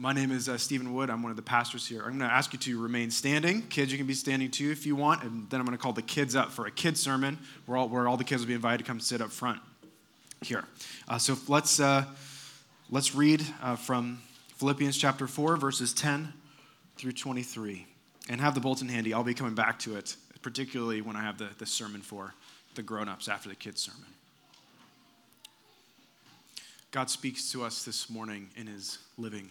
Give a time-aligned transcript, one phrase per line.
[0.00, 1.10] My name is uh, Stephen Wood.
[1.10, 2.02] I'm one of the pastors here.
[2.02, 3.62] I'm going to ask you to remain standing.
[3.62, 5.24] Kids, you can be standing too if you want.
[5.24, 7.36] And then I'm going to call the kids up for a kids sermon
[7.66, 9.60] where all, where all the kids will be invited to come sit up front
[10.40, 10.62] here.
[11.08, 12.04] Uh, so let's, uh,
[12.90, 14.22] let's read uh, from
[14.54, 16.32] Philippians chapter 4, verses 10
[16.96, 17.84] through 23.
[18.28, 19.12] And have the bulletin handy.
[19.12, 22.34] I'll be coming back to it, particularly when I have the, the sermon for
[22.76, 24.10] the grown ups after the kids' sermon.
[26.92, 29.50] God speaks to us this morning in his living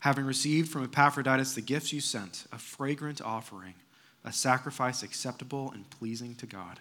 [0.00, 3.74] having received from Epaphroditus the gifts you sent, a fragrant offering,
[4.24, 6.80] a sacrifice acceptable and pleasing to God.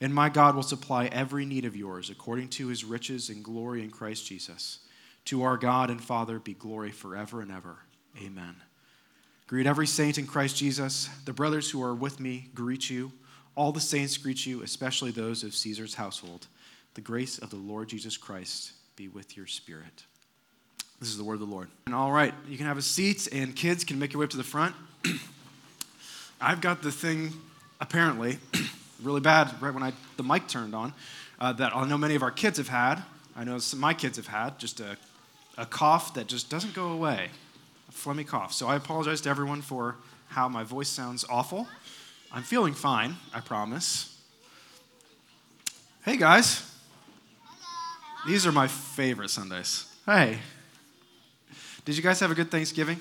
[0.00, 3.82] And my God will supply every need of yours according to his riches and glory
[3.82, 4.78] in Christ Jesus.
[5.26, 7.78] To our God and Father be glory forever and ever.
[8.22, 8.56] Amen.
[9.48, 11.08] Greet every saint in Christ Jesus.
[11.24, 13.12] The brothers who are with me greet you.
[13.56, 16.46] All the saints greet you, especially those of Caesar's household.
[16.94, 20.04] The grace of the Lord Jesus Christ be with your spirit.
[21.00, 21.68] This is the word of the Lord.
[21.86, 24.30] And all right, you can have a seat, and kids can make your way up
[24.30, 24.74] to the front.
[26.40, 27.32] I've got the thing,
[27.80, 28.38] apparently,
[29.02, 30.92] really bad right when I, the mic turned on,
[31.40, 33.02] uh, that I know many of our kids have had.
[33.36, 34.96] I know some, my kids have had, just a,
[35.56, 37.28] a cough that just doesn't go away,
[37.88, 38.52] a phlegmy cough.
[38.52, 39.96] So I apologize to everyone for
[40.28, 41.68] how my voice sounds awful.
[42.32, 44.16] I'm feeling fine, I promise.
[46.04, 46.68] Hey, guys.
[47.44, 48.30] Hello.
[48.30, 49.86] These are my favorite Sundays.
[50.04, 50.38] Hey.
[51.88, 53.00] Did you guys have a good Thanksgiving?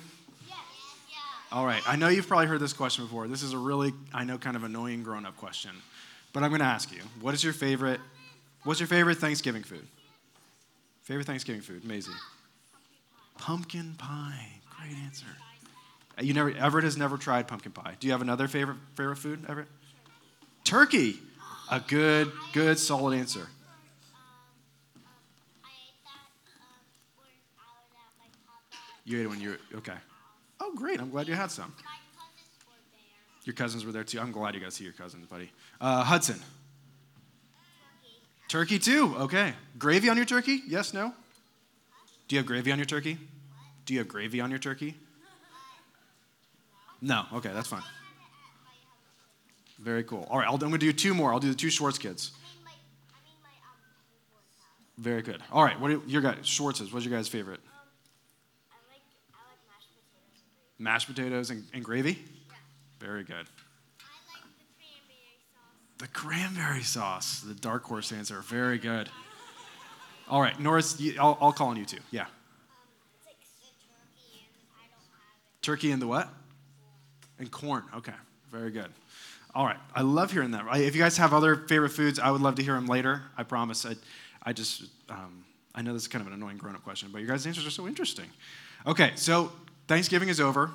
[1.52, 1.82] All right.
[1.86, 3.28] I know you've probably heard this question before.
[3.28, 5.72] This is a really, I know, kind of annoying grown up question.
[6.32, 8.00] But I'm going to ask you what is your favorite,
[8.64, 9.86] what's your favorite Thanksgiving food?
[11.02, 11.84] Favorite Thanksgiving food?
[11.84, 12.14] Maisie.
[13.38, 14.62] Pumpkin pie.
[14.80, 15.26] Great answer.
[16.22, 17.98] You never, Everett has never tried pumpkin pie.
[18.00, 19.68] Do you have another favorite, favorite food, Everett?
[20.64, 21.20] Turkey.
[21.70, 23.50] A good, good, solid answer.
[29.08, 29.94] You ate it when you were, okay.
[30.60, 31.00] Oh, great.
[31.00, 31.74] I'm glad you had some.
[33.46, 34.20] Your cousins were there too.
[34.20, 35.50] I'm glad you got to see your cousins, buddy.
[35.80, 36.38] Uh, Hudson.
[38.50, 39.16] Turkey too.
[39.18, 39.54] Okay.
[39.80, 40.62] Gravy on your turkey?
[40.68, 41.14] Yes, no?
[42.28, 43.18] Do you have gravy on your turkey?
[43.86, 44.96] Do you have gravy on your turkey?
[47.02, 47.24] No.
[47.34, 47.84] Okay, that's fine.
[49.80, 50.28] Very cool.
[50.30, 51.32] All right, i am going to do two more.
[51.32, 52.32] I'll do the two Schwartz kids.
[54.98, 55.42] Very good.
[55.50, 56.40] All right, what are your guys?
[56.46, 56.92] Schwartz's.
[56.92, 57.62] What's your guys' favorite?
[60.80, 62.12] Mashed potatoes and, and gravy?
[62.12, 62.56] Yeah.
[63.00, 63.36] Very good.
[63.36, 63.48] Like
[65.98, 68.42] the, cranberry the cranberry sauce, the dark horse answer.
[68.42, 69.10] Very good.
[70.30, 72.00] All right, Norris, you, I'll, I'll call on you too.
[72.12, 72.24] Yeah.
[72.24, 72.28] Um,
[73.26, 76.30] like turkey, and turkey and the what?
[77.40, 77.84] And corn.
[77.96, 78.14] Okay,
[78.52, 78.92] very good.
[79.56, 80.66] All right, I love hearing that.
[80.76, 83.24] If you guys have other favorite foods, I would love to hear them later.
[83.38, 83.86] I promise.
[83.86, 83.96] I,
[84.44, 87.30] I just, um, I know this is kind of an annoying grown-up question, but your
[87.30, 88.28] guys' answers are so interesting.
[88.86, 89.52] Okay, so
[89.88, 90.72] Thanksgiving is over,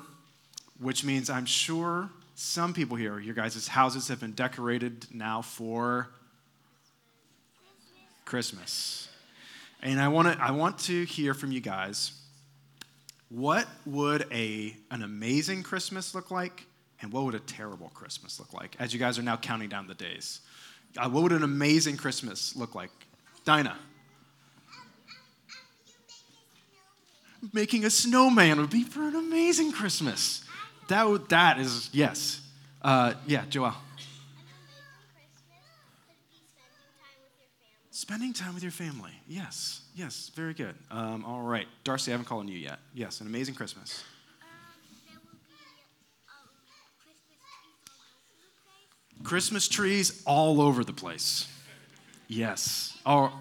[0.79, 6.09] which means I'm sure some people here, your guys' houses have been decorated now for
[8.25, 9.07] Christmas.
[9.83, 12.13] And I want to I want to hear from you guys.
[13.29, 16.65] What would a an amazing Christmas look like
[17.01, 19.87] and what would a terrible Christmas look like as you guys are now counting down
[19.87, 20.41] the days?
[20.97, 22.91] Uh, what would an amazing Christmas look like?
[23.45, 23.77] Dinah.
[27.51, 30.43] Making a snowman would be for an amazing Christmas.
[30.87, 32.41] That, would, that is, yes.
[32.81, 33.73] Uh, yeah, Joel.
[37.91, 39.11] Spending time with your family.
[39.27, 40.75] Yes, yes, very good.
[40.91, 41.67] Um, all right.
[41.83, 42.79] Darcy, I haven't called on you yet.
[42.93, 44.03] Yes, an amazing Christmas.
[49.23, 51.47] Christmas trees all over the place.
[52.27, 52.97] Yes.
[53.05, 53.31] Oh,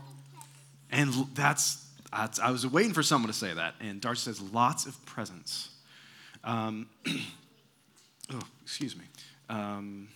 [0.90, 1.81] and that's
[2.12, 3.74] I was waiting for someone to say that.
[3.80, 5.70] And Darcy says, lots of presents.
[6.44, 6.88] Um,
[8.32, 9.04] oh, excuse me.
[9.48, 10.08] Um,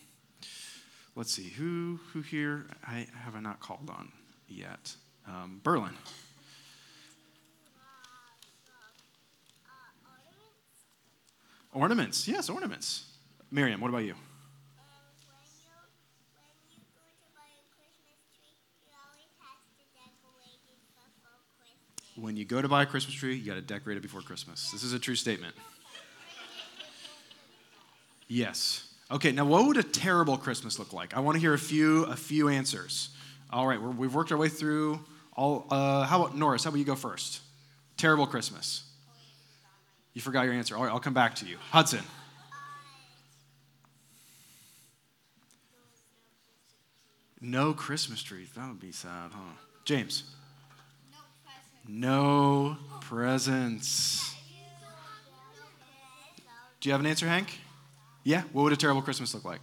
[1.14, 1.50] let's see.
[1.50, 4.12] Who who here I, have I not called on
[4.48, 4.94] yet?
[5.26, 5.92] Um, Berlin.
[11.72, 12.26] Ornaments.
[12.26, 13.04] Yes, ornaments.
[13.50, 14.14] Miriam, what about you?
[22.36, 24.70] When you go to buy a Christmas tree, you got to decorate it before Christmas.
[24.70, 25.54] This is a true statement.
[28.28, 28.92] Yes.
[29.10, 31.16] Okay, now what would a terrible Christmas look like?
[31.16, 33.08] I want to hear a few a few answers.
[33.50, 35.00] All right, we've worked our way through
[35.34, 35.66] all.
[35.70, 36.64] Uh, how about Norris?
[36.64, 37.40] How about you go first?
[37.96, 38.84] Terrible Christmas.
[40.12, 40.76] You forgot your answer.
[40.76, 41.56] All right, I'll come back to you.
[41.70, 42.02] Hudson.
[47.40, 48.50] No Christmas trees.
[48.54, 49.54] That would be sad, huh?
[49.86, 50.35] James.
[51.88, 54.34] No presents.
[56.80, 57.58] Do you have an answer, Hank?
[58.24, 58.42] Yeah?
[58.52, 59.60] What would a terrible Christmas look like?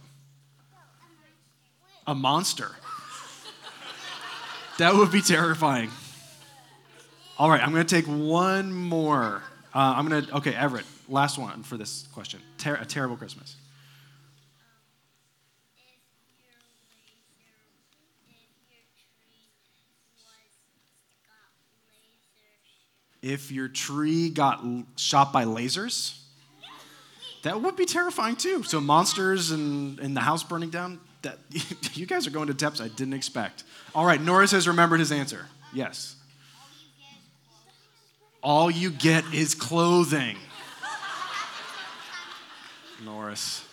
[2.06, 2.70] A monster.
[4.78, 5.90] That would be terrifying.
[7.38, 9.42] All right, I'm going to take one more.
[9.74, 12.40] Uh, I'm going to, okay, Everett, last one for this question.
[12.58, 13.56] Ter- a terrible Christmas.
[23.24, 24.62] If your tree got
[24.96, 26.18] shot by lasers,
[27.42, 28.62] that would be terrifying too.
[28.62, 31.38] So monsters and, and the house burning down, that
[31.94, 33.64] you guys are going to depths I didn't expect.
[33.94, 35.46] All right, Norris has remembered his answer.
[35.72, 36.16] Yes.
[38.42, 40.36] All you get is clothing.
[43.02, 43.66] Norris.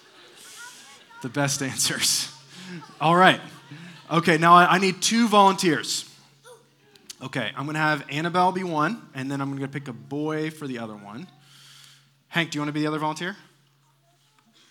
[1.21, 2.33] The best answers.
[3.01, 3.41] All right.
[4.09, 6.10] Okay, now I, I need two volunteers.
[7.23, 9.93] Okay, I'm going to have Annabelle be one, and then I'm going to pick a
[9.93, 11.27] boy for the other one.
[12.29, 13.35] Hank, do you want to be the other volunteer?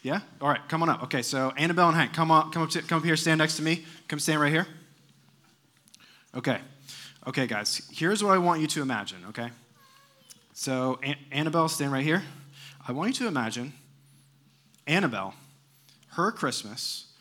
[0.03, 0.21] Yeah?
[0.41, 1.05] All right, come on up.
[1.05, 3.57] Okay, so Annabelle and Hank, come on, come up, to, come up here, stand next
[3.57, 3.85] to me.
[4.09, 4.67] Come stand right here.
[6.35, 6.59] Okay.
[7.29, 9.51] Okay, guys, here's what I want you to imagine, okay?
[10.53, 12.23] So, An- Annabelle, stand right here.
[12.87, 13.75] I want you to imagine
[14.89, 15.35] Annabelle,
[16.15, 17.13] her Christmas,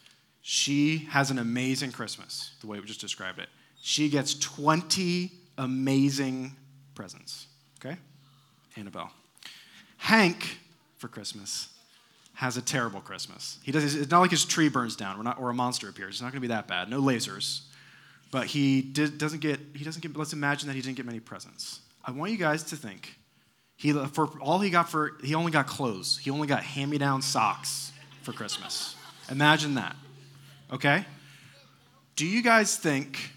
[0.42, 3.50] she has an amazing Christmas, the way we just described it
[3.82, 6.56] she gets 20 amazing
[6.96, 7.48] presents.
[7.80, 7.98] Okay?
[8.76, 9.12] Annabelle.
[9.98, 10.60] Hank,
[10.98, 11.70] for Christmas,
[12.34, 13.58] has a terrible Christmas.
[13.64, 16.16] He does, it's not like his tree burns down or, not, or a monster appears.
[16.16, 16.90] It's not going to be that bad.
[16.90, 17.62] No lasers.
[18.32, 21.20] But he did, doesn't get, he doesn't get, let's imagine that he didn't get many
[21.20, 21.82] presents.
[22.06, 23.16] I want you guys to think,
[23.76, 26.18] he, for all he got for, he only got clothes.
[26.18, 27.92] He only got hand-me-down socks
[28.22, 28.96] for Christmas.
[29.32, 29.96] Imagine that.
[30.72, 31.06] Okay?
[32.16, 33.32] Do you guys think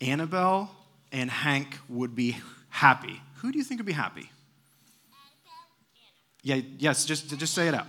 [0.00, 0.70] Annabelle
[1.12, 2.36] and Hank would be
[2.68, 3.20] happy.
[3.36, 4.30] Who do you think would be happy?
[6.42, 7.86] Yeah, yes, just, just say it out.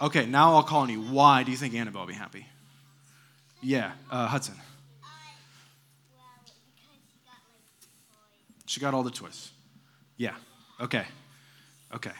[0.00, 1.00] Okay, now I'll call on you.
[1.00, 2.46] Why do you think Annabelle would be happy?
[3.62, 4.54] Yeah, uh, Hudson.
[8.66, 9.50] She got all the toys.
[10.16, 10.34] Yeah.
[10.80, 11.04] Okay.
[11.94, 12.10] Okay.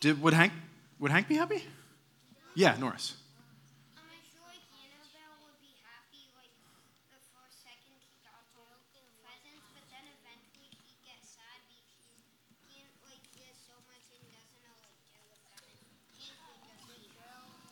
[0.00, 0.52] Did would Hank
[0.98, 1.64] would Hank be happy?
[2.54, 3.14] Yeah, Norris.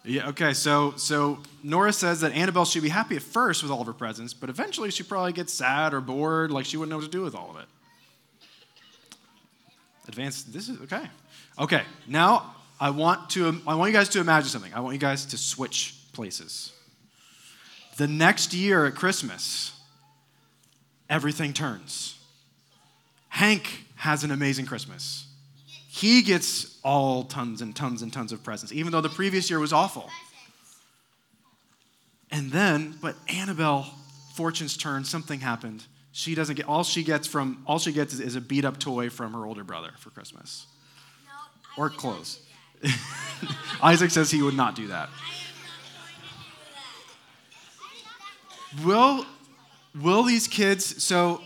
[0.05, 3.81] Yeah, okay, so so Nora says that Annabelle should be happy at first with all
[3.81, 6.97] of her presents, but eventually she probably gets sad or bored, like she wouldn't know
[6.97, 7.67] what to do with all of it.
[10.09, 11.05] Advanced, this is okay.
[11.59, 14.75] Okay, now I want to I want you guys to imagine something.
[14.75, 16.73] I want you guys to switch places.
[17.97, 19.73] The next year at Christmas,
[21.09, 22.19] everything turns.
[23.29, 25.27] Hank has an amazing Christmas.
[25.95, 29.59] He gets all tons and tons and tons of presents, even though the previous year
[29.59, 30.09] was awful.
[32.31, 33.93] And then, but Annabelle,
[34.33, 35.85] fortune's turn, something happened.
[36.13, 38.79] She doesn't get all she gets from all she gets is, is a beat up
[38.81, 40.67] toy from her older brother for Christmas.
[41.27, 42.41] No, or clothes.
[43.83, 45.11] Isaac says he would not do that.
[48.83, 49.27] Will
[50.01, 51.43] will these kids so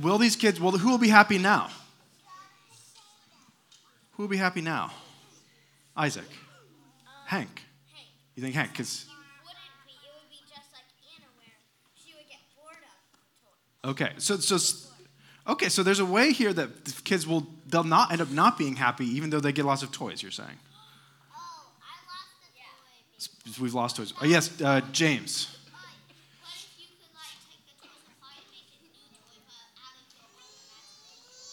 [0.00, 1.70] will these kids well who will be happy now?
[4.22, 4.92] Who will be happy now?
[5.96, 6.22] Isaac.
[7.26, 7.48] Hank.
[7.92, 8.06] Hank.
[8.36, 8.70] You think Hank?
[8.70, 9.06] Because.
[13.84, 14.88] Okay, so so
[15.48, 18.56] okay, so there's a way here that the kids will they'll not end up not
[18.56, 20.22] being happy even though they get lots of toys.
[20.22, 20.56] You're saying?
[21.34, 23.64] Oh, I lost the toy.
[23.64, 24.14] We've lost toys.
[24.22, 25.58] Oh, yes, uh, James.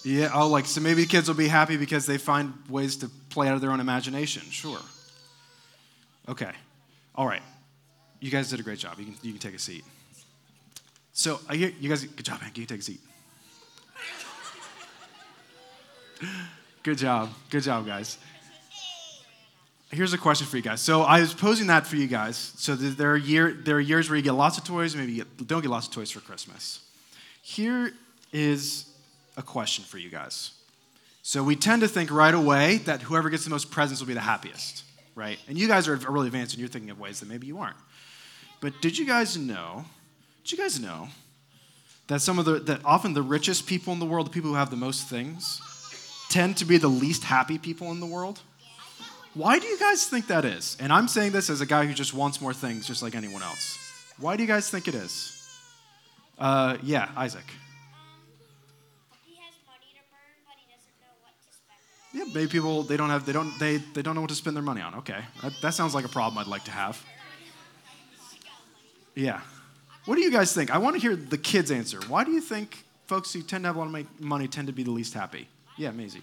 [0.10, 3.48] Yeah, oh, like, so maybe kids will be happy because they find ways to play
[3.48, 4.42] out of their own imagination.
[4.50, 4.80] Sure.
[6.28, 6.50] Okay.
[7.14, 7.44] All right.
[8.20, 8.98] You guys did a great job.
[8.98, 9.84] You can, you can take a seat.
[11.14, 12.50] So, I hear, you guys, good job, man.
[12.56, 13.02] You can take a seat.
[16.82, 17.30] good job.
[17.52, 18.18] Good job, guys.
[19.92, 20.82] Here's a question for you guys.
[20.82, 22.54] So I was posing that for you guys.
[22.58, 25.24] So there are, year, there are years where you get lots of toys, maybe you
[25.24, 26.80] get, don't get lots of toys for Christmas.
[27.44, 27.94] Here
[28.34, 28.89] is
[29.40, 30.52] a question for you guys.
[31.24, 34.14] So we tend to think right away that whoever gets the most presents will be
[34.14, 34.84] the happiest,
[35.16, 35.40] right?
[35.48, 37.78] And you guys are really advanced and you're thinking of ways that maybe you aren't.
[38.62, 39.86] But did you guys know?
[40.44, 41.08] Did you guys know
[42.08, 44.56] that some of the that often the richest people in the world, the people who
[44.58, 45.62] have the most things,
[46.30, 48.42] tend to be the least happy people in the world?
[49.36, 50.76] Why do you guys think that is?
[50.80, 53.44] And I'm saying this as a guy who just wants more things, just like anyone
[53.44, 53.78] else.
[54.18, 55.36] Why do you guys think it is?
[56.38, 57.46] Uh, yeah, Isaac.
[62.12, 64.56] Yeah, maybe people they don't have they don't they, they don't know what to spend
[64.56, 64.96] their money on.
[64.96, 67.04] Okay, that, that sounds like a problem I'd like to have.
[69.16, 69.42] Yeah,
[70.06, 70.72] what do you guys think?
[70.72, 72.00] I want to hear the kids' answer.
[72.08, 74.74] Why do you think folks who tend to have a lot of money tend to
[74.74, 75.48] be the least happy?
[75.78, 76.22] Yeah, Maisie.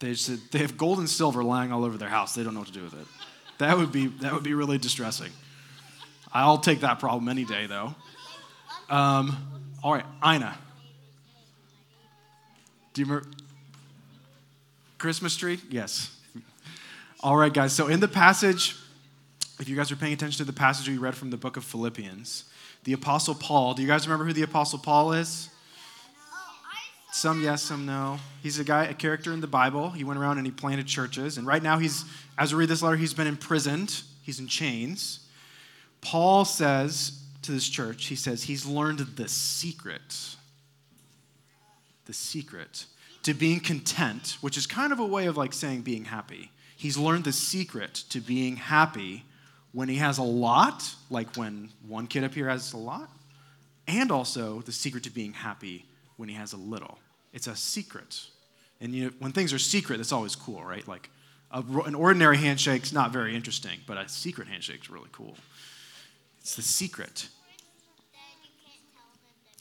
[0.00, 2.34] They, just, they have gold and silver lying all over their house.
[2.34, 3.06] They don't know what to do with it.
[3.58, 5.32] That would be, that would be really distressing.
[6.32, 7.94] I'll take that problem any day, though.
[8.88, 9.36] Um,
[9.82, 10.56] all right, Ina.
[12.92, 13.28] Do you remember?
[14.98, 15.60] Christmas tree?
[15.70, 16.16] Yes.
[17.20, 17.72] All right, guys.
[17.72, 18.76] So in the passage,
[19.60, 21.64] if you guys are paying attention to the passage we read from the book of
[21.64, 22.44] Philippians,
[22.84, 25.48] the Apostle Paul, do you guys remember who the Apostle Paul is?
[27.18, 28.20] Some yes, some no.
[28.44, 29.90] He's a guy, a character in the Bible.
[29.90, 31.36] He went around and he planted churches.
[31.36, 32.04] And right now, he's,
[32.38, 34.02] as we read this letter, he's been imprisoned.
[34.22, 35.26] He's in chains.
[36.00, 40.36] Paul says to this church, he says, he's learned the secret.
[42.04, 42.86] The secret
[43.24, 46.52] to being content, which is kind of a way of like saying being happy.
[46.76, 49.24] He's learned the secret to being happy
[49.72, 53.10] when he has a lot, like when one kid up here has a lot,
[53.88, 55.84] and also the secret to being happy
[56.16, 57.00] when he has a little.
[57.32, 58.26] It's a secret.
[58.80, 60.86] And you know, when things are secret, that's always cool, right?
[60.86, 61.10] Like
[61.50, 65.36] a, an ordinary handshake's not very interesting, but a secret handshake's really cool.
[66.40, 67.28] It's the secret.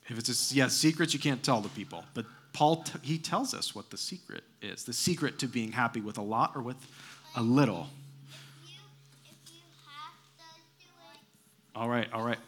[0.08, 2.06] If it's a yeah, you can't tell the people.
[2.14, 4.86] But Paul t- he tells us what the secret is.
[4.86, 6.78] The secret to being happy with a lot or with
[7.36, 7.88] a little.
[11.76, 12.40] All right, all right.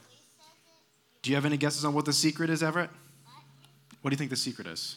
[1.22, 2.90] Do you have any guesses on what the secret is, Everett?
[4.02, 4.96] What do you think the secret is?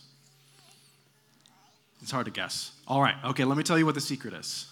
[2.03, 2.73] It's hard to guess.
[2.87, 4.67] All right, okay, let me tell you what the secret is.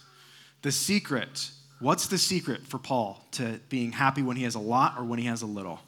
[0.63, 4.97] The secret, what's the secret for Paul to being happy when he has a lot
[4.99, 5.81] or when he has a little?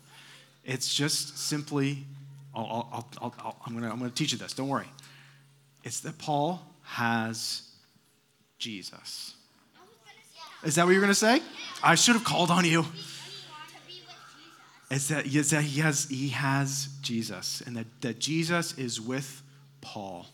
[0.65, 2.07] It's just simply,
[2.55, 2.89] I'll,
[3.21, 4.87] I'll, I'll, I'm going to I'm going to teach you this, don't worry.
[5.83, 7.63] It's that Paul has
[8.59, 9.35] Jesus.
[10.63, 11.43] Is that what you're going to say?
[11.83, 12.87] I should have called on you.
[14.93, 19.43] It's that, it's that he, has, he has Jesus and that, that Jesus is with
[19.81, 20.27] Paul.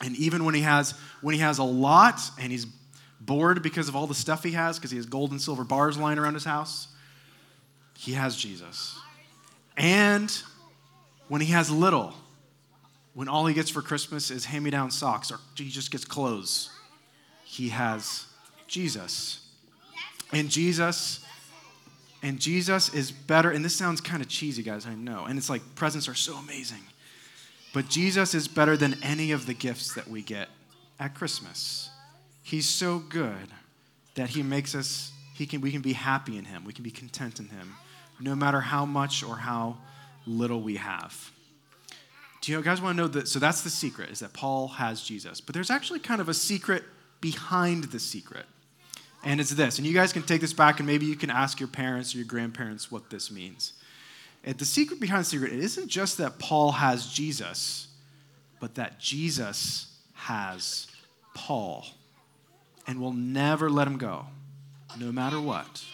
[0.00, 2.66] And even when he has when he has a lot and he's
[3.20, 5.98] bored because of all the stuff he has, because he has gold and silver bars
[5.98, 6.88] lying around his house,
[7.98, 8.98] he has Jesus.
[9.76, 10.30] And
[11.28, 12.14] when he has little,
[13.14, 16.04] when all he gets for Christmas is hand me down socks or he just gets
[16.04, 16.70] clothes,
[17.44, 18.26] he has
[18.66, 19.46] Jesus.
[20.32, 21.24] And Jesus
[22.22, 25.24] and Jesus is better, and this sounds kind of cheesy, guys, I know.
[25.24, 26.82] And it's like presents are so amazing.
[27.72, 30.48] But Jesus is better than any of the gifts that we get
[30.98, 31.90] at Christmas.
[32.42, 33.48] He's so good
[34.14, 36.64] that he makes us, he can, we can be happy in him.
[36.64, 37.74] We can be content in him,
[38.18, 39.78] no matter how much or how
[40.26, 41.30] little we have.
[42.40, 43.28] Do you guys want to know that?
[43.28, 45.40] So that's the secret, is that Paul has Jesus.
[45.40, 46.84] But there's actually kind of a secret
[47.20, 48.46] behind the secret.
[49.22, 49.78] And it's this.
[49.78, 52.18] And you guys can take this back and maybe you can ask your parents or
[52.18, 53.74] your grandparents what this means.
[54.44, 57.88] And the secret behind the secret, it isn't just that Paul has Jesus,
[58.58, 60.86] but that Jesus has
[61.34, 61.84] Paul
[62.86, 64.26] and will never let him go,
[64.98, 65.84] no matter what.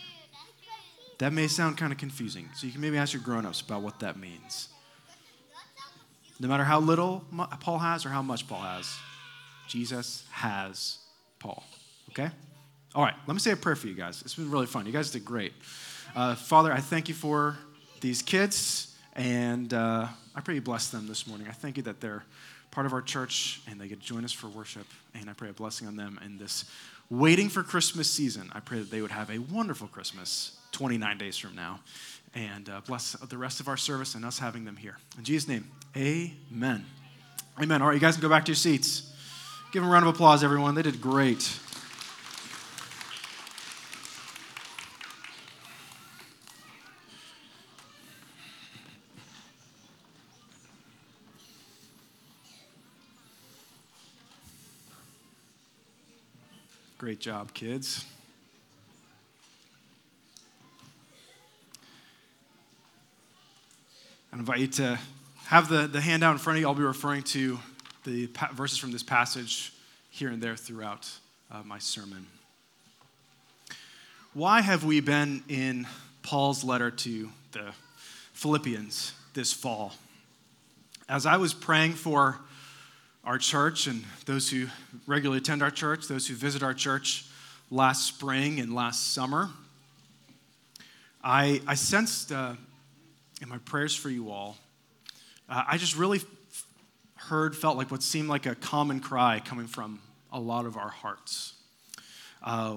[1.18, 2.48] That may sound kind of confusing.
[2.54, 4.68] So you can maybe ask your grown ups about what that means.
[6.38, 7.24] No matter how little
[7.60, 8.94] Paul has or how much Paul has,
[9.66, 10.98] Jesus has
[11.38, 11.64] Paul.
[12.10, 12.28] Okay?
[12.94, 14.22] All right, let me say a prayer for you guys.
[14.22, 14.86] It's been really fun.
[14.86, 15.52] You guys did great.
[16.14, 17.58] Uh, Father, I thank you for
[18.00, 21.46] these kids, and uh, I pray you bless them this morning.
[21.48, 22.24] I thank you that they're
[22.70, 25.48] part of our church and they get to join us for worship, and I pray
[25.48, 26.64] a blessing on them in this
[27.10, 31.36] waiting for Christmas season, I pray that they would have a wonderful Christmas 29 days
[31.36, 31.80] from now.
[32.34, 34.98] And uh, bless the rest of our service and us having them here.
[35.16, 36.84] In Jesus' name, amen.
[37.60, 37.80] Amen.
[37.80, 39.12] All right, you guys can go back to your seats.
[39.72, 40.74] Give them a round of applause, everyone.
[40.74, 41.58] They did great.
[57.16, 58.04] Great job, kids.
[64.30, 64.99] I invite you to
[65.46, 66.68] have the, the handout in front of you.
[66.68, 67.58] I'll be referring to
[68.04, 69.73] the pa- verses from this passage
[70.11, 71.11] here and there throughout
[71.50, 72.26] uh, my sermon.
[74.35, 75.87] Why have we been in
[76.23, 77.73] Paul's letter to the
[78.35, 79.94] Philippians this fall?
[81.08, 82.37] As I was praying for
[83.26, 84.68] our church and those who
[85.06, 87.26] regularly attend our church, those who visit our church
[87.73, 89.50] last spring and last summer,
[91.25, 92.54] I, I sensed uh,
[93.42, 94.56] in my prayers for you all,
[95.49, 96.21] uh, I just really
[97.16, 100.00] heard, felt like what seemed like a common cry coming from
[100.33, 101.54] a lot of our hearts,
[102.45, 102.76] uh,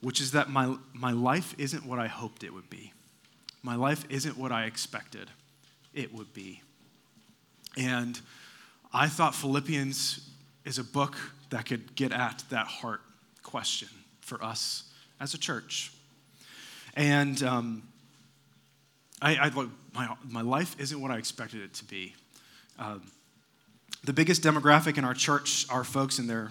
[0.00, 2.94] which is that my, my life isn't what I hoped it would be.
[3.62, 5.30] My life isn't what I expected
[5.92, 6.62] it would be.
[7.76, 8.18] And
[8.92, 10.28] I thought Philippians
[10.64, 11.16] is a book
[11.50, 13.00] that could get at that heart
[13.42, 13.88] question
[14.20, 14.84] for us
[15.20, 15.92] as a church.
[16.94, 17.82] And um,
[19.22, 19.50] I, I
[19.94, 22.14] my, my life isn't what I expected it to be.
[22.78, 23.02] Um,
[24.02, 26.50] the biggest demographic in our church are folks in their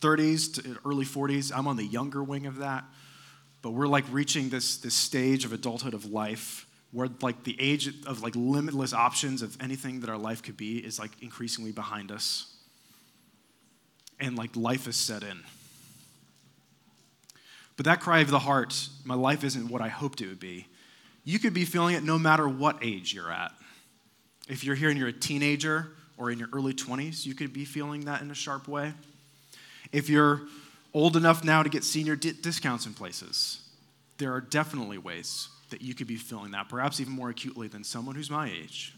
[0.00, 1.52] 30s to early 40s.
[1.54, 2.84] I'm on the younger wing of that.
[3.62, 7.88] But we're like reaching this, this stage of adulthood of life where like the age
[8.06, 12.10] of like limitless options of anything that our life could be is like increasingly behind
[12.10, 12.54] us.
[14.20, 15.40] And like life is set in.
[17.76, 20.66] But that cry of the heart my life isn't what i hoped it would be
[21.24, 23.52] you could be feeling it no matter what age you're at.
[24.48, 27.66] If you're here and you're a teenager or in your early 20s you could be
[27.66, 28.94] feeling that in a sharp way.
[29.92, 30.40] If you're
[30.94, 33.60] old enough now to get senior di- discounts in places
[34.16, 37.84] there are definitely ways that you could be feeling that, perhaps even more acutely than
[37.84, 38.94] someone who's my age.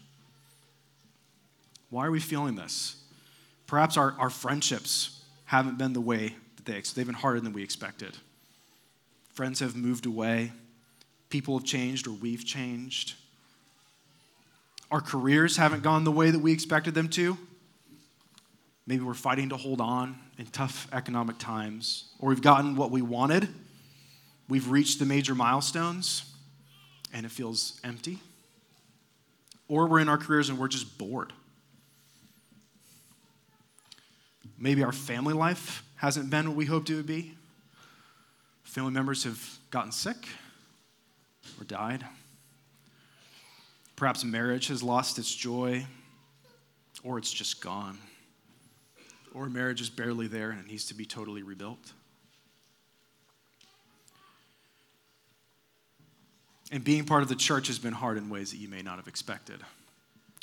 [1.89, 2.95] Why are we feeling this?
[3.67, 7.63] Perhaps our, our friendships haven't been the way that they, they've been harder than we
[7.63, 8.17] expected.
[9.33, 10.51] Friends have moved away,
[11.29, 13.15] people have changed, or we've changed.
[14.89, 17.37] Our careers haven't gone the way that we expected them to.
[18.87, 23.01] Maybe we're fighting to hold on in tough economic times, or we've gotten what we
[23.01, 23.47] wanted.
[24.49, 26.30] We've reached the major milestones
[27.13, 28.19] and it feels empty.
[29.67, 31.33] Or we're in our careers and we're just bored.
[34.57, 37.35] Maybe our family life hasn't been what we hoped it would be.
[38.63, 40.27] Family members have gotten sick
[41.59, 42.05] or died.
[43.95, 45.85] Perhaps marriage has lost its joy
[47.03, 47.97] or it's just gone.
[49.33, 51.93] Or marriage is barely there and it needs to be totally rebuilt.
[56.71, 58.95] And being part of the church has been hard in ways that you may not
[58.95, 59.59] have expected,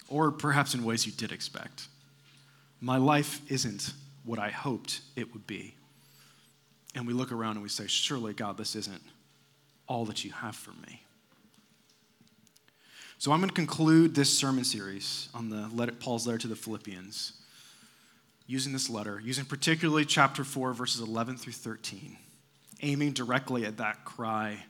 [0.09, 1.89] or perhaps in ways you did expect.
[2.81, 5.75] My life isn't what I hoped it would be.
[6.95, 9.03] And we look around and we say, Surely, God, this isn't
[9.87, 11.03] all that you have for me.
[13.19, 17.33] So I'm going to conclude this sermon series on the Paul's letter to the Philippians
[18.47, 22.17] using this letter, using particularly chapter 4, verses 11 through 13,
[22.83, 24.65] aiming directly at that cry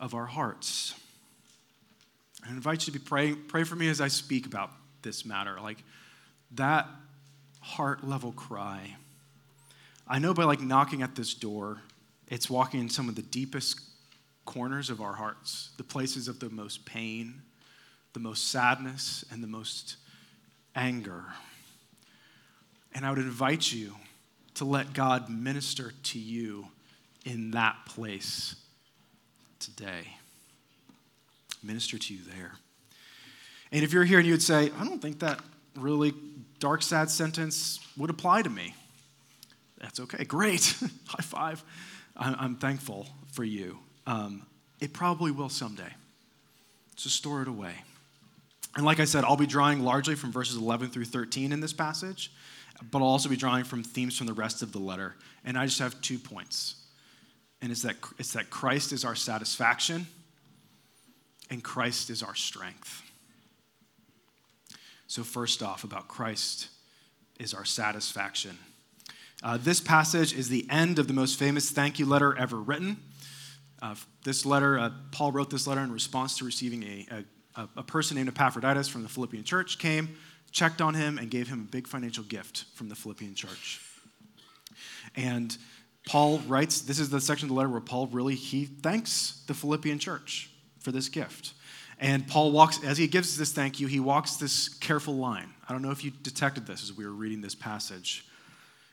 [0.00, 0.94] of our hearts.
[2.46, 4.70] I invite you to be pray, pray for me as I speak about
[5.02, 5.58] this matter.
[5.60, 5.82] Like
[6.52, 6.86] that
[7.60, 8.96] heart level cry.
[10.06, 11.82] I know by like knocking at this door,
[12.28, 13.80] it's walking in some of the deepest
[14.44, 17.42] corners of our hearts, the places of the most pain,
[18.14, 19.96] the most sadness, and the most
[20.74, 21.24] anger.
[22.94, 23.94] And I would invite you
[24.54, 26.68] to let God minister to you
[27.24, 28.56] in that place
[29.58, 30.16] today.
[31.62, 32.52] Minister to you there.
[33.72, 35.40] And if you're here and you would say, I don't think that
[35.76, 36.14] really
[36.58, 38.74] dark, sad sentence would apply to me,
[39.78, 40.24] that's okay.
[40.24, 40.74] Great.
[41.06, 41.64] High five.
[42.16, 43.78] I'm, thankful for you.
[44.06, 44.44] Um,
[44.80, 45.92] it probably will someday.
[46.96, 47.74] So store it away.
[48.74, 51.72] And like I said, I'll be drawing largely from verses 11 through 13 in this
[51.72, 52.32] passage,
[52.90, 55.14] but I'll also be drawing from themes from the rest of the letter.
[55.44, 56.74] And I just have two points
[57.60, 60.06] and it's that, it's that Christ is our satisfaction
[61.50, 63.02] and Christ is our strength.
[65.06, 66.68] So, first off, about Christ
[67.40, 68.58] is our satisfaction.
[69.42, 72.98] Uh, this passage is the end of the most famous thank you letter ever written.
[73.80, 73.94] Uh,
[74.24, 77.24] this letter, uh, Paul wrote this letter in response to receiving a,
[77.56, 80.16] a, a person named Epaphroditus from the Philippian church, came,
[80.50, 83.80] checked on him, and gave him a big financial gift from the Philippian church.
[85.14, 85.56] And
[86.06, 89.54] Paul writes, this is the section of the letter where Paul really, he thanks the
[89.54, 91.52] Philippian church for this gift.
[92.00, 95.52] And Paul walks, as he gives this thank you, he walks this careful line.
[95.68, 98.24] I don't know if you detected this as we were reading this passage.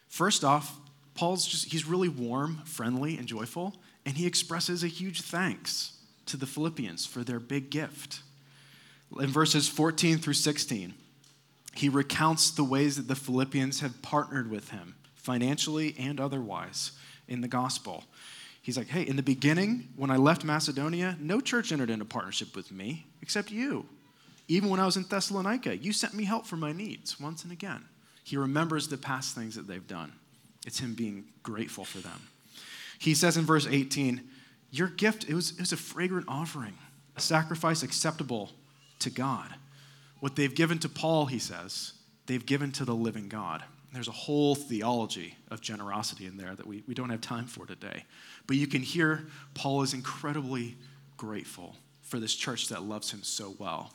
[0.07, 0.77] First off,
[1.13, 5.93] Paul's just, he's really warm, friendly, and joyful, and he expresses a huge thanks
[6.25, 8.21] to the Philippians for their big gift.
[9.19, 10.93] In verses 14 through 16,
[11.75, 16.91] he recounts the ways that the Philippians have partnered with him, financially and otherwise,
[17.27, 18.03] in the gospel.
[18.61, 22.55] He's like, hey, in the beginning, when I left Macedonia, no church entered into partnership
[22.55, 23.85] with me except you.
[24.47, 27.51] Even when I was in Thessalonica, you sent me help for my needs once and
[27.51, 27.83] again.
[28.23, 30.13] He remembers the past things that they've done.
[30.65, 32.21] It's him being grateful for them.
[32.99, 34.21] He says in verse 18,
[34.71, 36.73] Your gift, it was, it was a fragrant offering,
[37.15, 38.51] a sacrifice acceptable
[38.99, 39.53] to God.
[40.19, 41.93] What they've given to Paul, he says,
[42.25, 43.63] they've given to the living God.
[43.93, 47.65] There's a whole theology of generosity in there that we, we don't have time for
[47.65, 48.03] today.
[48.47, 50.75] But you can hear Paul is incredibly
[51.17, 53.93] grateful for this church that loves him so well.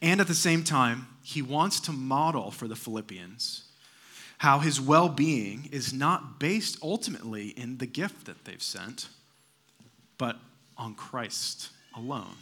[0.00, 3.64] And at the same time, he wants to model for the Philippians
[4.38, 9.08] how his well being is not based ultimately in the gift that they've sent,
[10.16, 10.36] but
[10.76, 12.36] on Christ alone.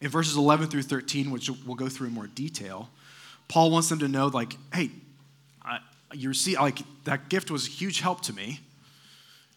[0.00, 2.90] In verses 11 through 13, which we'll go through in more detail,
[3.48, 4.90] Paul wants them to know, like, hey,
[5.62, 5.78] I,
[6.12, 8.60] you see, like, that gift was a huge help to me.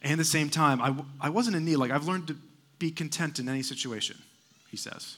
[0.02, 1.78] And at the same time, I, I wasn't in need.
[1.78, 2.36] Like, I've learned to
[2.80, 4.18] be content in any situation,
[4.70, 5.18] he says.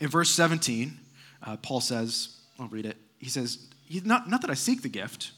[0.00, 0.98] In verse 17,
[1.42, 2.96] uh, Paul says, I'll read it.
[3.18, 3.58] He says,
[4.04, 5.32] not, not that I seek the gift,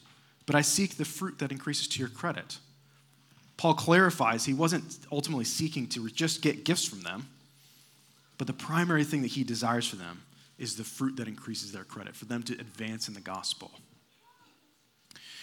[0.45, 2.57] but I seek the fruit that increases to your credit.
[3.57, 7.27] Paul clarifies he wasn't ultimately seeking to just get gifts from them,
[8.37, 10.21] but the primary thing that he desires for them
[10.57, 13.71] is the fruit that increases their credit, for them to advance in the gospel.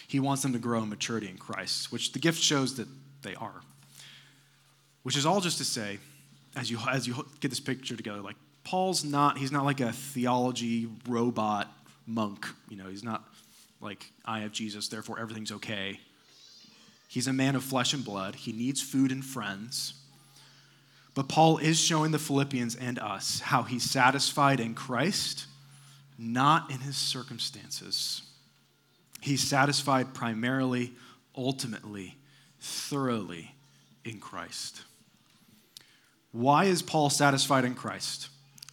[0.06, 2.88] He wants them to grow in maturity in Christ, which the gift shows that
[3.22, 3.62] they are.
[5.02, 5.98] Which is all just to say,
[6.56, 9.92] as you, as you get this picture together, like Paul's not, he's not like a
[9.92, 11.70] theology robot
[12.06, 12.46] monk.
[12.68, 13.24] You know, he's not
[13.80, 16.00] like, I have Jesus, therefore everything's okay.
[17.08, 18.34] He's a man of flesh and blood.
[18.34, 19.94] He needs food and friends.
[21.14, 25.46] But Paul is showing the Philippians and us how he's satisfied in Christ,
[26.18, 28.22] not in his circumstances.
[29.20, 30.92] He's satisfied primarily,
[31.36, 32.16] ultimately,
[32.60, 33.54] thoroughly
[34.04, 34.82] in Christ.
[36.32, 38.28] Why is Paul satisfied in Christ?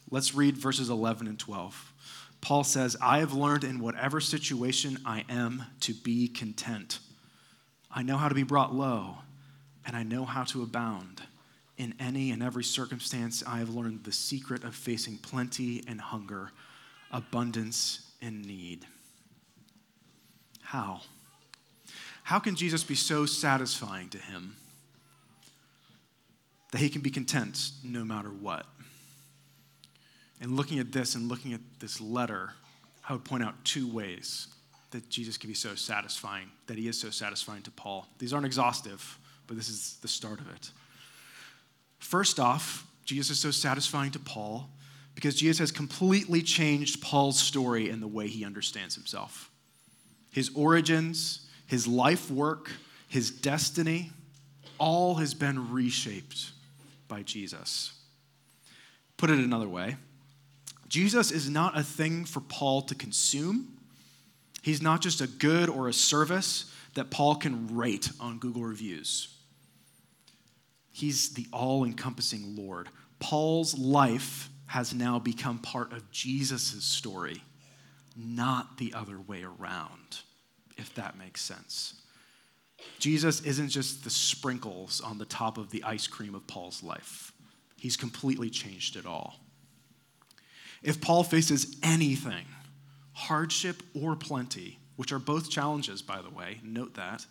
[0.09, 1.93] Let's read verses 11 and 12.
[2.41, 6.97] Paul says, I have learned in whatever situation I am to be content.
[7.91, 9.19] I know how to be brought low,
[9.85, 11.21] and I know how to abound.
[11.81, 16.51] In any and every circumstance, I have learned the secret of facing plenty and hunger,
[17.09, 18.85] abundance and need.
[20.61, 21.01] How?
[22.21, 24.57] How can Jesus be so satisfying to him
[26.71, 28.67] that he can be content no matter what?
[30.39, 32.51] And looking at this and looking at this letter,
[33.09, 34.49] I would point out two ways
[34.91, 38.05] that Jesus can be so satisfying, that he is so satisfying to Paul.
[38.19, 39.17] These aren't exhaustive,
[39.47, 40.69] but this is the start of it.
[42.01, 44.69] First off, Jesus is so satisfying to Paul
[45.15, 49.49] because Jesus has completely changed Paul's story and the way he understands himself.
[50.31, 52.71] His origins, his life work,
[53.07, 54.11] his destiny,
[54.77, 56.51] all has been reshaped
[57.07, 57.93] by Jesus.
[59.17, 59.95] Put it another way,
[60.87, 63.77] Jesus is not a thing for Paul to consume.
[64.61, 69.33] He's not just a good or a service that Paul can rate on Google reviews.
[70.91, 72.89] He's the all encompassing Lord.
[73.19, 77.43] Paul's life has now become part of Jesus' story,
[78.15, 80.21] not the other way around,
[80.77, 81.95] if that makes sense.
[82.99, 87.31] Jesus isn't just the sprinkles on the top of the ice cream of Paul's life,
[87.77, 89.39] he's completely changed it all.
[90.81, 92.45] If Paul faces anything,
[93.13, 97.25] hardship or plenty, which are both challenges, by the way, note that.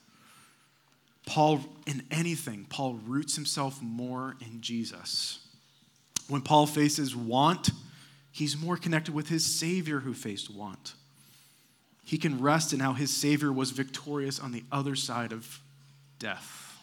[1.30, 5.38] Paul, in anything, Paul roots himself more in Jesus.
[6.26, 7.70] When Paul faces want,
[8.32, 10.94] he's more connected with his Savior who faced want.
[12.04, 15.60] He can rest in how his Savior was victorious on the other side of
[16.18, 16.76] death.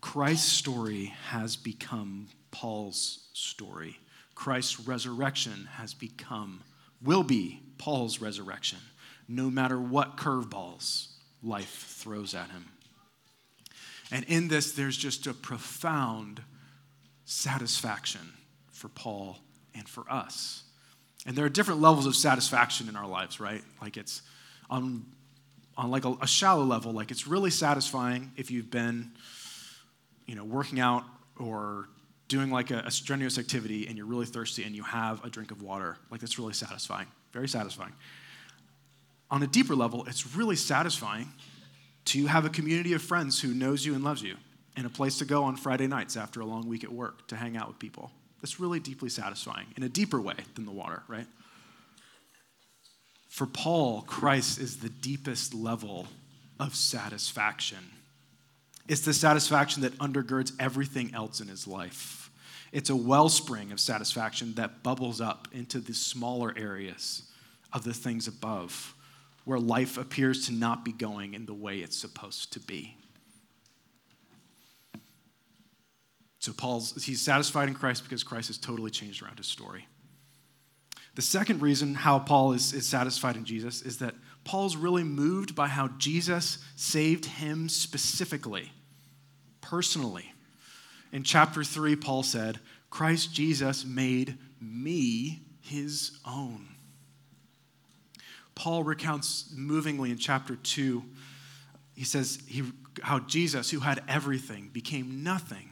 [0.00, 4.00] Christ's story has become Paul's story.
[4.34, 6.62] Christ's resurrection has become,
[7.00, 8.80] will be Paul's resurrection.
[9.28, 11.11] no matter what curveballs
[11.42, 12.66] life throws at him.
[14.10, 16.42] And in this, there's just a profound
[17.24, 18.32] satisfaction
[18.70, 19.38] for Paul
[19.74, 20.64] and for us.
[21.24, 23.62] And there are different levels of satisfaction in our lives, right?
[23.80, 24.22] Like it's
[24.68, 25.06] on,
[25.76, 29.12] on like a, a shallow level, like it's really satisfying if you've been,
[30.26, 31.04] you know, working out
[31.38, 31.88] or
[32.28, 35.50] doing like a, a strenuous activity and you're really thirsty and you have a drink
[35.50, 35.96] of water.
[36.10, 37.92] Like that's really satisfying, very satisfying.
[39.32, 41.32] On a deeper level, it's really satisfying
[42.04, 44.36] to have a community of friends who knows you and loves you
[44.76, 47.36] and a place to go on Friday nights after a long week at work to
[47.36, 48.10] hang out with people.
[48.42, 51.26] That's really deeply satisfying in a deeper way than the water, right?
[53.28, 56.08] For Paul, Christ is the deepest level
[56.60, 57.78] of satisfaction.
[58.86, 62.30] It's the satisfaction that undergirds everything else in his life.
[62.72, 67.22] It's a wellspring of satisfaction that bubbles up into the smaller areas
[67.72, 68.94] of the things above,
[69.44, 72.96] where life appears to not be going in the way it's supposed to be.
[76.38, 79.86] So Paul's he's satisfied in Christ because Christ has totally changed around his story.
[81.14, 85.54] The second reason how Paul is, is satisfied in Jesus is that Paul's really moved
[85.54, 88.72] by how Jesus saved him specifically,
[89.60, 90.32] personally.
[91.12, 92.58] In chapter 3, Paul said,
[92.90, 96.71] Christ Jesus made me his own.
[98.54, 101.02] Paul recounts movingly in chapter 2,
[101.94, 102.64] he says he,
[103.02, 105.70] how Jesus, who had everything, became nothing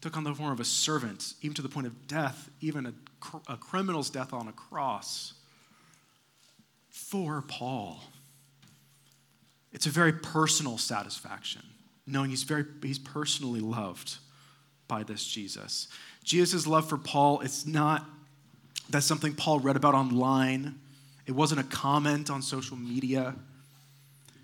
[0.00, 2.92] took on the form of a servant, even to the point of death, even a,
[3.48, 5.34] a criminal's death on a cross
[6.90, 8.00] for Paul.
[9.72, 11.62] It's a very personal satisfaction,
[12.06, 14.18] knowing he's, very, he's personally loved
[14.86, 15.88] by this Jesus.
[16.22, 18.04] Jesus' love for Paul, it's not
[18.90, 20.80] that's something Paul read about online.
[21.28, 23.34] It wasn't a comment on social media.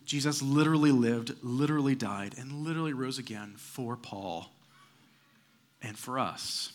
[0.05, 4.53] Jesus literally lived, literally died, and literally rose again for Paul
[5.81, 6.73] and for us.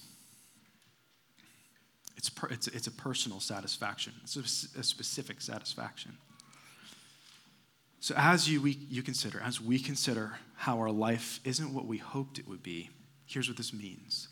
[2.17, 6.17] It's, per, it's, it's a personal satisfaction, it's a, a specific satisfaction.
[8.00, 11.98] So, as you, we, you consider, as we consider how our life isn't what we
[11.98, 12.89] hoped it would be,
[13.28, 14.28] here's what this means.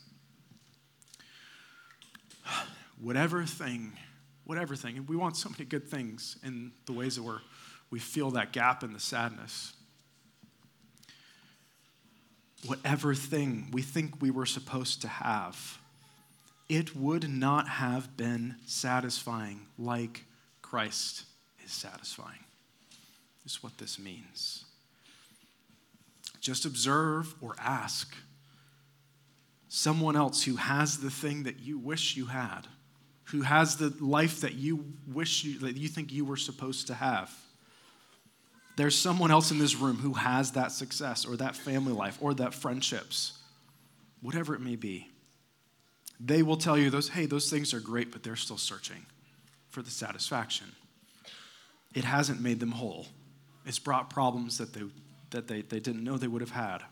[3.00, 3.94] Whatever thing,
[4.48, 7.42] whatever thing, and we want so many good things in the ways that we're,
[7.92, 9.74] we feel that gap in the sadness
[12.66, 15.80] whatever thing we think we were supposed to have,
[16.70, 20.26] it would not have been satisfying like
[20.62, 21.24] Christ
[21.64, 22.44] is satisfying.
[23.44, 24.66] This is what this means.
[26.42, 28.16] Just observe or ask
[29.70, 32.62] someone else who has the thing that you wish you had,
[33.32, 36.94] who has the life that you wish you, that you think you were supposed to
[36.94, 37.34] have.
[38.78, 42.34] There's someone else in this room who has that success or that family life or
[42.36, 43.38] that friendships,
[44.22, 45.10] whatever it may be.
[46.20, 49.06] They will tell you those, hey, those things are great, but they're still searching
[49.70, 50.68] for the satisfaction.
[51.94, 53.08] It hasn't made them whole.
[53.66, 54.84] It's brought problems that they,
[55.32, 56.84] that they, they didn't know they would have had.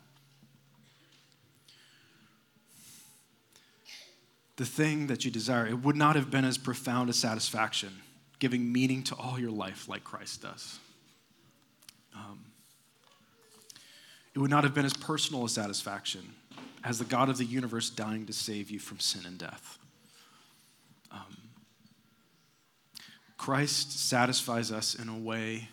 [4.58, 8.02] The thing that you desire, it would not have been as profound a satisfaction,
[8.40, 10.80] giving meaning to all your life like Christ does.
[12.16, 12.46] Um,
[14.34, 16.34] it would not have been as personal a satisfaction
[16.84, 19.78] as the God of the universe dying to save you from sin and death.
[21.12, 21.38] Um,
[23.38, 25.70] Christ satisfies us in a way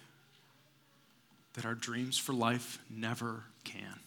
[1.55, 4.01] that our dreams for life never can.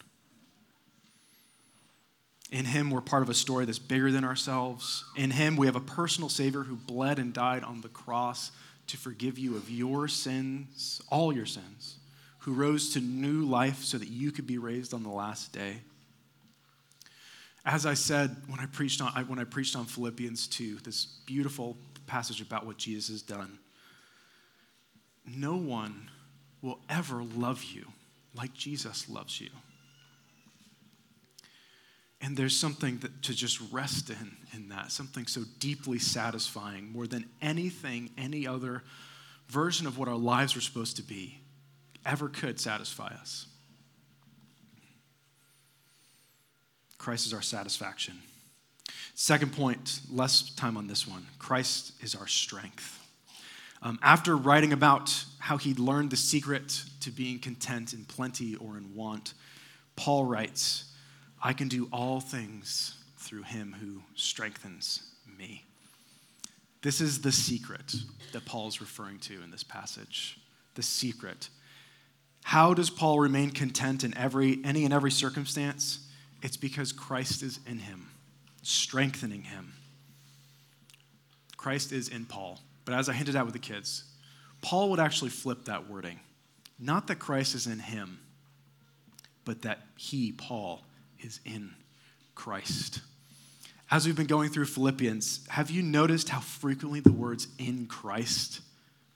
[2.50, 5.04] In Him, we're part of a story that's bigger than ourselves.
[5.16, 8.52] In Him, we have a personal Savior who bled and died on the cross
[8.86, 11.96] to forgive you of your sins, all your sins
[12.46, 15.78] who rose to new life so that you could be raised on the last day.
[17.64, 21.76] As I said when I preached on, when I preached on Philippians 2, this beautiful
[22.06, 23.58] passage about what Jesus has done,
[25.26, 26.08] no one
[26.62, 27.86] will ever love you
[28.32, 29.50] like Jesus loves you.
[32.26, 37.06] And there's something that, to just rest in in that, something so deeply satisfying, more
[37.06, 38.82] than anything, any other
[39.46, 41.38] version of what our lives were supposed to be
[42.04, 43.46] ever could satisfy us.
[46.98, 48.18] Christ is our satisfaction.
[49.14, 51.28] Second point, less time on this one.
[51.38, 53.08] Christ is our strength.
[53.82, 58.76] Um, after writing about how he learned the secret to being content in plenty or
[58.76, 59.34] in want,
[59.94, 60.92] Paul writes,
[61.42, 65.02] I can do all things through him who strengthens
[65.38, 65.64] me.
[66.82, 67.94] This is the secret
[68.32, 70.38] that Paul is referring to in this passage
[70.74, 71.48] the secret.
[72.44, 76.06] How does Paul remain content in every, any and every circumstance?
[76.42, 78.06] It's because Christ is in him,
[78.62, 79.72] strengthening him.
[81.56, 82.60] Christ is in Paul.
[82.84, 84.04] But as I hinted at with the kids,
[84.62, 86.20] Paul would actually flip that wording.
[86.78, 88.20] Not that Christ is in him,
[89.44, 90.82] but that he, Paul,
[91.20, 91.74] is in
[92.34, 93.00] Christ.
[93.90, 98.60] As we've been going through Philippians, have you noticed how frequently the words in Christ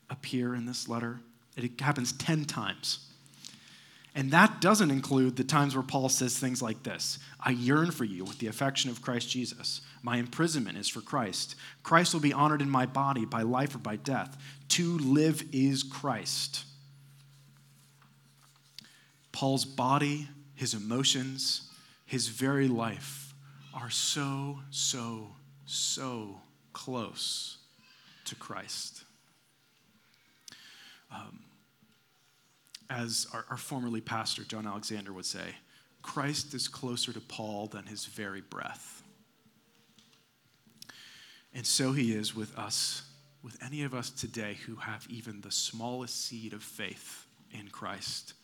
[0.09, 1.21] appear in this letter?
[1.57, 3.11] It happens 10 times.
[4.15, 8.05] And that doesn't include the times where Paul says things like this I yearn for
[8.05, 9.81] you with the affection of Christ Jesus.
[10.03, 11.55] My imprisonment is for Christ.
[11.83, 14.37] Christ will be honored in my body by life or by death.
[14.71, 16.65] To live is Christ.
[19.33, 21.70] Paul's body, his emotions,
[22.11, 23.35] his very life
[23.73, 25.29] are so, so,
[25.65, 26.41] so
[26.73, 27.59] close
[28.25, 29.05] to Christ.
[31.15, 31.45] Um,
[32.91, 35.55] as our, our formerly pastor, John Alexander, would say,
[36.03, 39.05] Christ is closer to Paul than his very breath.
[41.55, 43.03] And so he is with us,
[43.41, 48.35] with any of us today who have even the smallest seed of faith in Christ.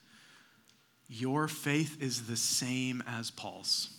[1.09, 3.91] Your faith is the same as Paul's.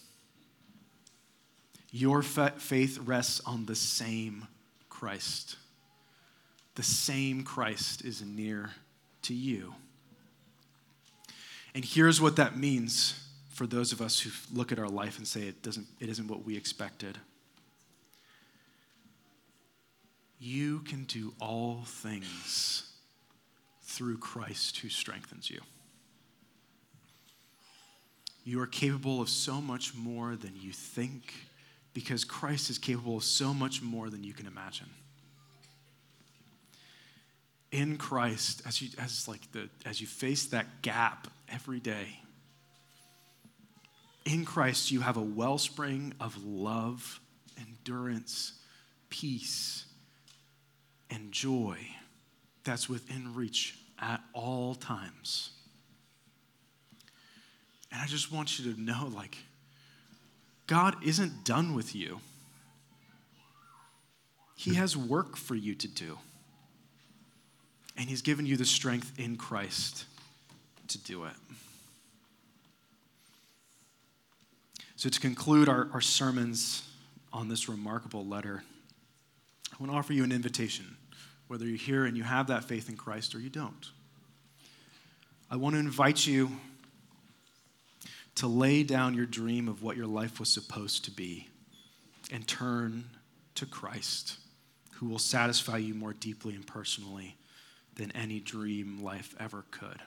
[1.92, 4.48] Your faith rests on the same
[4.90, 5.56] Christ.
[6.76, 8.72] The same Christ is near
[9.24, 9.74] to you.
[11.74, 15.28] And here's what that means for those of us who look at our life and
[15.28, 17.18] say it, doesn't, it isn't what we expected.
[20.40, 22.92] You can do all things
[23.82, 25.62] through Christ who strengthens you.
[28.48, 31.34] You are capable of so much more than you think
[31.94, 34.88] because Christ is capable of so much more than you can imagine
[37.72, 42.20] in Christ, as you, as like the, as you face that gap every day,
[44.26, 47.20] in Christ, you have a wellspring of love,
[47.58, 48.54] endurance,
[49.10, 49.86] peace,
[51.10, 51.78] and joy
[52.64, 55.52] that's within reach at all times.
[57.92, 59.38] And I just want you to know like,
[60.68, 62.20] God isn't done with you,
[64.56, 66.18] He has work for you to do.
[67.96, 70.06] And He's given you the strength in Christ
[70.90, 71.34] to do it.
[74.96, 76.88] So, to conclude our, our sermons
[77.32, 78.64] on this remarkable letter,
[79.72, 80.98] I want to offer you an invitation,
[81.48, 83.92] whether you're here and you have that faith in Christ or you don't.
[85.52, 86.52] I want to invite you
[88.38, 91.50] to lay down your dream of what your life was supposed to be
[92.32, 93.04] and turn
[93.56, 94.38] to Christ,
[94.94, 97.36] who will satisfy you more deeply and personally
[97.96, 100.02] than any dream life ever could.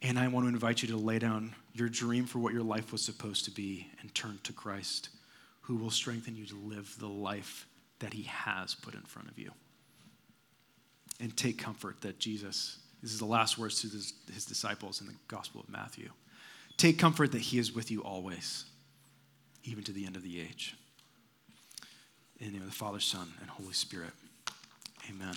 [0.00, 2.92] And I want to invite you to lay down your dream for what your life
[2.92, 5.08] was supposed to be and turn to Christ,
[5.62, 7.66] who will strengthen you to live the life
[7.98, 9.50] that He has put in front of you.
[11.20, 15.08] And take comfort that Jesus, this is the last words to his, his disciples in
[15.08, 16.10] the Gospel of Matthew.
[16.76, 18.64] Take comfort that He is with you always,
[19.64, 20.76] even to the end of the age.
[22.38, 24.12] In the name of the Father, Son, and Holy Spirit.
[25.10, 25.36] Amen.